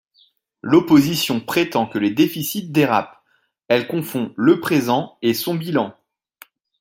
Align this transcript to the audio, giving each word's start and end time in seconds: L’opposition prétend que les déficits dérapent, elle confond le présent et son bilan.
L’opposition 0.63 1.39
prétend 1.39 1.85
que 1.85 1.99
les 1.99 2.09
déficits 2.09 2.67
dérapent, 2.71 3.21
elle 3.67 3.87
confond 3.87 4.33
le 4.35 4.59
présent 4.59 5.19
et 5.21 5.35
son 5.35 5.53
bilan. 5.53 5.95